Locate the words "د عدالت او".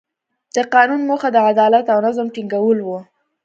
1.33-1.99